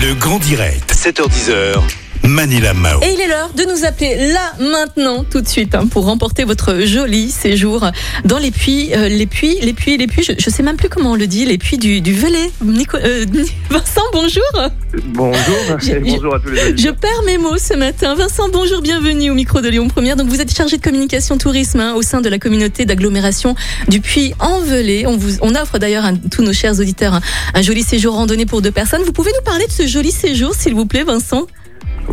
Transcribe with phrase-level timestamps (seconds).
[0.00, 1.80] Le grand direct, 7h10h.
[2.24, 3.00] Manila Mao.
[3.02, 6.44] Et il est l'heure de nous appeler là, maintenant, tout de suite, hein, pour remporter
[6.44, 7.84] votre joli séjour
[8.24, 10.88] dans les puits, euh, les puits, les puits, les puits, je, je sais même plus
[10.88, 12.48] comment on le dit, les puits du, du Velay.
[12.64, 13.24] Nico- euh,
[13.70, 14.42] Vincent, bonjour.
[15.06, 18.14] Bonjour, Je- bonjour à tous les Je perds mes mots ce matin.
[18.14, 20.14] Vincent, bonjour, bienvenue au micro de Lyon Première.
[20.14, 23.56] Donc vous êtes chargé de communication tourisme hein, au sein de la communauté d'agglomération
[23.88, 25.06] du Puy en Velay.
[25.06, 27.20] On vous, on offre d'ailleurs à tous nos chers auditeurs un,
[27.54, 29.02] un joli séjour randonnée pour deux personnes.
[29.02, 31.46] Vous pouvez nous parler de ce joli séjour, s'il vous plaît, Vincent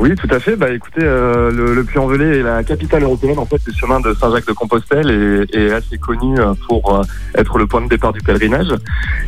[0.00, 0.54] Oui, tout à fait.
[0.54, 4.14] Bah écoutez, euh, le, le Puy-en-Velay est la capitale européenne en fait du chemin de
[4.14, 7.02] Saint-Jacques-de-Compostelle et est assez connu euh, pour euh,
[7.36, 8.68] être le point de départ du pèlerinage.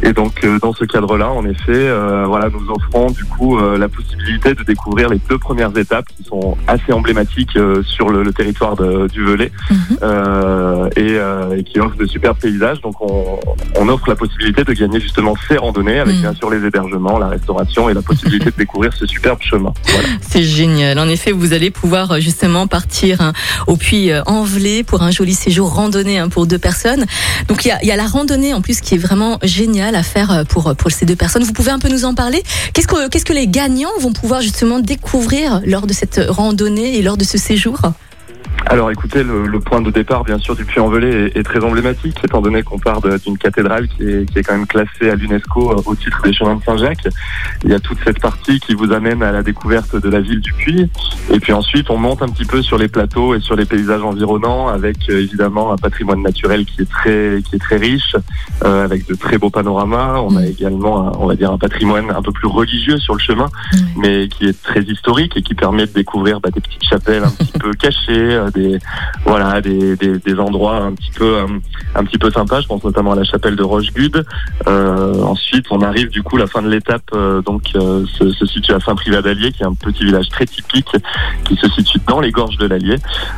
[0.02, 3.78] Et donc euh, dans ce cadre-là, en effet, euh, voilà, nous offrons du coup euh,
[3.78, 8.22] la possibilité de découvrir les deux premières étapes qui sont assez emblématiques euh, sur le,
[8.22, 9.96] le territoire de- du Velay Mhm.
[10.02, 12.80] euh, et, euh, et qui offrent de superbes paysages.
[12.80, 13.40] Donc on,
[13.76, 16.20] on offre la possibilité de gagner justement ces randonnées avec Mhm.
[16.22, 19.72] bien sûr les hébergements, la restauration et la possibilité de découvrir ce superbe chemin.
[19.88, 20.08] Voilà.
[20.20, 20.98] C'est génial.
[20.98, 23.32] En effet, vous allez pouvoir euh, justement partir hein,
[23.66, 27.06] au puits euh, Envelé pour un joli séjour randonnée hein, pour deux personnes.
[27.48, 30.02] Donc il y a, y a la randonnée en plus qui est vraiment géniale à
[30.02, 31.44] faire euh, pour pour ces deux personnes.
[31.44, 32.42] Vous pouvez un peu nous en parler
[32.74, 37.02] Qu'est-ce que qu'est-ce que les gagnants vont pouvoir justement découvrir lors de cette randonnée et
[37.02, 37.78] lors de ce séjour?
[38.66, 42.16] Alors écoutez, le, le point de départ bien sûr du Puy-en-Velay est, est très emblématique
[42.22, 45.72] étant donné qu'on part d'une cathédrale qui est, qui est quand même classée à l'UNESCO
[45.72, 47.08] euh, au titre des chemins de Saint-Jacques.
[47.64, 50.40] Il y a toute cette partie qui vous amène à la découverte de la ville
[50.40, 50.88] du Puy
[51.32, 54.02] et puis ensuite on monte un petit peu sur les plateaux et sur les paysages
[54.02, 58.14] environnants avec euh, évidemment un patrimoine naturel qui est très qui est très riche
[58.64, 60.20] euh, avec de très beaux panoramas.
[60.20, 63.20] On a également un- on va dire un patrimoine un peu plus religieux sur le
[63.20, 63.48] chemin
[63.96, 67.30] mais qui est très historique et qui permet de découvrir bah, des petites chapelles un
[67.30, 67.96] petit peu cachées,
[68.34, 68.78] euh, des
[69.24, 71.46] voilà des, des, endroits un petit peu euh,
[71.94, 72.60] un petit peu sympas.
[72.60, 74.24] Je pense notamment à la chapelle de Rochegude.
[74.66, 78.46] Euh, ensuite, on arrive du coup la fin de l'étape euh, donc euh, se, se
[78.46, 80.96] situe à Saint-Privat d'Allier, qui est un petit village très typique
[81.44, 82.96] qui se situe dans les gorges de l'Allier.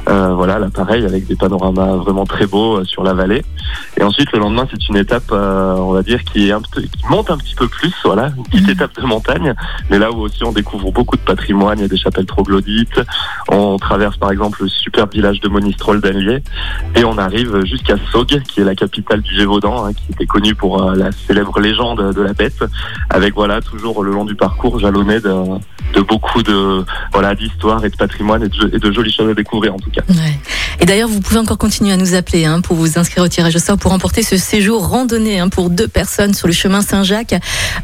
[0.09, 3.45] Euh, voilà, là pareil avec des panoramas vraiment très beaux euh, sur la vallée.
[3.99, 6.89] Et ensuite le lendemain, c'est une étape, euh, on va dire, qui est un qui
[7.11, 7.93] monte un petit peu plus.
[8.05, 8.71] Voilà, une petite Mhm.
[8.71, 9.55] étape de montagne
[9.91, 13.01] mais là où aussi on découvre beaucoup de patrimoine, il y a des chapelles troglodytes,
[13.49, 16.43] on traverse par exemple le superbe village de Monistrol d'Allier,
[16.95, 20.55] et on arrive jusqu'à Saugues, qui est la capitale du Gévaudan, hein, qui était connue
[20.55, 22.65] pour euh, la célèbre légende de la bête,
[23.11, 25.33] avec voilà toujours le long du parcours jalonné de,
[25.93, 29.35] de beaucoup de voilà d'histoires et de patrimoine et de, et de jolies choses à
[29.35, 30.03] découvrir en tout cas.
[30.09, 30.39] Ouais.
[30.81, 33.55] Et d'ailleurs, vous pouvez encore continuer à nous appeler hein, pour vous inscrire au tirage
[33.55, 37.35] au sort pour remporter ce séjour randonnée hein, pour deux personnes sur le chemin Saint-Jacques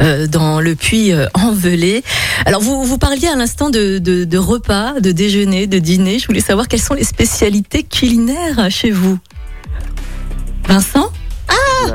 [0.01, 2.03] euh, dans le puits euh, Envelé.
[2.47, 6.19] Alors, vous, vous parliez à l'instant de, de, de repas, de déjeuner, de dîner.
[6.19, 9.19] Je voulais savoir quelles sont les spécialités culinaires chez vous.
[10.67, 11.11] Vincent?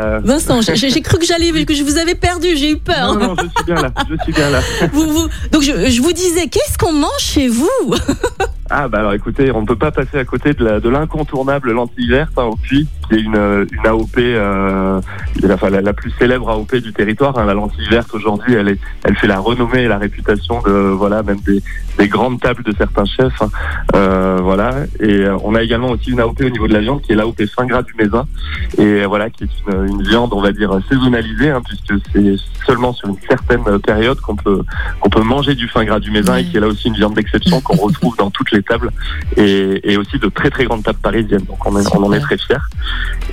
[0.04, 3.14] Euh, Vincent, j'ai cru que j'allais, que je vous avais perdu, j'ai eu peur.
[3.16, 4.60] non, non, je suis bien là, je suis bien là.
[4.92, 7.70] Vous, vous- donc, je, je vous disais, qu'est-ce qu'on mange chez vous?
[8.76, 12.32] Ah bah alors écoutez, on ne peut pas passer à côté de l'incontournable lentille verte
[12.38, 15.00] hein, au puits, qui est une, euh, une AOP, euh,
[15.48, 17.38] enfin, la, la plus célèbre AOP du territoire.
[17.38, 17.46] hein.
[17.46, 21.22] La lentille verte aujourd'hui, elle, est, elle fait la renommée et la réputation de voilà
[21.22, 21.62] même des,
[22.00, 23.44] des grandes tables de certains chefs.
[23.44, 23.50] hein.
[23.96, 24.72] Euh, voilà.
[25.00, 27.46] Et on a également aussi une AOP au niveau de la viande, qui est l'AOP
[27.56, 28.26] fin gras du Mézin,
[28.80, 32.36] et voilà qui est une, une viande, on va dire saisonnalisée, puisque c'est
[32.66, 34.64] seulement sur une certaine période qu'on peut
[35.00, 37.14] qu'on peut manger du fin gras du Mézin et qui est là aussi une viande
[37.14, 38.90] d'exception qu'on retrouve dans toutes les tables
[39.38, 41.44] et, et aussi de très très grandes tables parisiennes.
[41.46, 42.58] Donc on, est- on en est très fiers.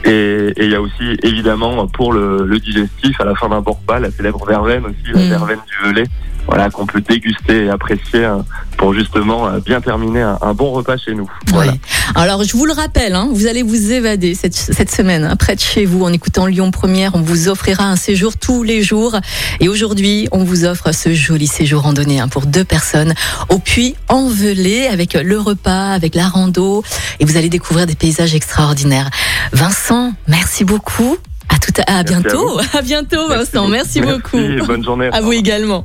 [0.05, 3.73] Et il y a aussi évidemment pour le, le digestif à la fin d'un bon
[3.73, 5.29] repas la célèbre verveine aussi, la Mm.
[5.29, 6.07] verveine du Velay.
[6.47, 8.45] Voilà qu'on peut déguster et apprécier hein,
[8.77, 11.31] pour justement euh, bien terminer un, un bon repas chez nous.
[11.49, 11.73] Voilà.
[11.73, 11.81] Ouais.
[12.15, 15.55] Alors, je vous le rappelle, hein, vous allez vous évader cette, cette semaine, hein, près
[15.55, 17.15] de chez vous, en écoutant Lyon Première.
[17.15, 19.17] On vous offrira un séjour tous les jours.
[19.61, 23.15] Et aujourd'hui, on vous offre ce joli séjour randonnée hein, pour deux personnes
[23.49, 26.83] au puits Envelé, avec le repas, avec la rando.
[27.21, 29.11] Et vous allez découvrir des paysages extraordinaires.
[29.53, 31.17] Vincent, merci beaucoup.
[31.49, 32.61] À tout à, à Merci à bientôt.
[32.79, 33.69] À, bientôt, Vincent.
[33.69, 34.39] Merci, beaucoup.
[34.39, 35.09] et bonne journée.
[35.13, 35.85] À vous également.